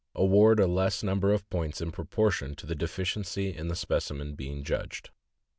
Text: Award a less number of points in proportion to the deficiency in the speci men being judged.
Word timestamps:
Award 0.15 0.59
a 0.59 0.65
less 0.65 1.03
number 1.03 1.31
of 1.31 1.47
points 1.51 1.79
in 1.79 1.91
proportion 1.91 2.55
to 2.55 2.65
the 2.65 2.73
deficiency 2.73 3.55
in 3.55 3.67
the 3.67 3.75
speci 3.75 4.17
men 4.17 4.33
being 4.33 4.63
judged. 4.63 5.11